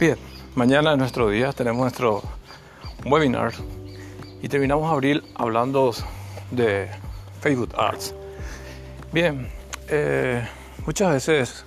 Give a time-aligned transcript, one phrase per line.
[0.00, 0.16] Bien,
[0.54, 2.22] mañana es nuestro día, tenemos nuestro
[3.04, 3.52] webinar
[4.40, 5.92] y terminamos abril hablando
[6.50, 6.88] de
[7.42, 8.14] Facebook Ads.
[9.12, 9.46] Bien,
[9.88, 10.42] eh,
[10.86, 11.66] muchas veces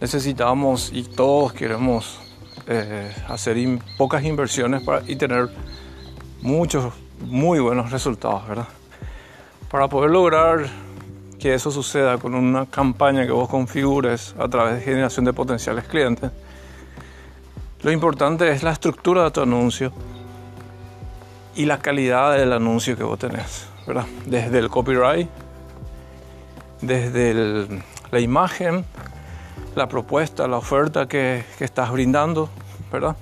[0.00, 2.20] necesitamos y todos queremos
[2.68, 3.56] eh, hacer
[3.96, 5.48] pocas inversiones para, y tener
[6.40, 8.68] muchos, muy buenos resultados, ¿verdad?
[9.68, 10.64] Para poder lograr
[11.40, 15.82] que eso suceda con una campaña que vos configures a través de generación de potenciales
[15.88, 16.30] clientes,
[17.88, 19.90] lo importante es la estructura de tu anuncio
[21.56, 24.04] y la calidad del anuncio que vos tenés, ¿verdad?
[24.26, 25.26] Desde el copyright,
[26.82, 27.66] desde
[28.10, 28.84] la imagen,
[29.74, 32.50] la propuesta, la oferta que, estás brindando,
[32.92, 33.16] ¿verdad?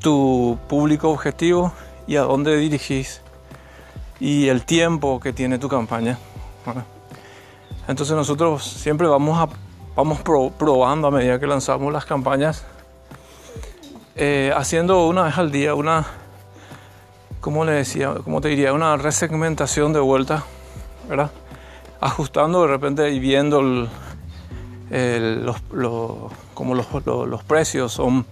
[0.00, 1.72] Tu público objetivo
[2.08, 3.20] y a dónde dirigís
[4.18, 6.18] y el tiempo que tiene tu campaña.
[7.86, 9.48] Entonces nosotros siempre vamos,
[9.94, 12.64] vamos probando a medida que lanzamos las campañas
[14.14, 16.06] eh, haciendo una vez al día una,
[17.40, 20.44] como le decía, como te diría, una resegmentación de vuelta,
[21.08, 21.30] ¿verdad?
[22.00, 25.56] Ajustando de repente y viendo los,
[26.52, 28.26] como los, los, precios son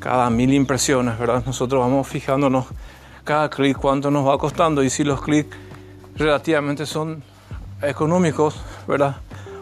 [0.00, 1.42] cada mil impresiones, ¿verdad?
[1.44, 2.66] Nosotros vamos fijándonos
[3.24, 5.54] cada clic cuánto nos va costando y si los clics
[6.16, 7.22] relativamente son
[7.82, 8.56] económicos,
[8.88, 9.16] ¿verdad?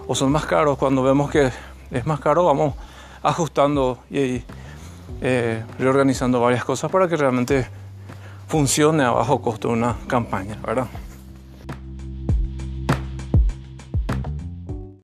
[0.06, 1.50] O son más caros, cuando vemos que
[1.90, 2.74] es más caro, vamos
[3.22, 4.42] ajustando y
[5.20, 7.66] eh, reorganizando varias cosas para que realmente
[8.48, 10.86] funcione a bajo costo una campaña, ¿verdad?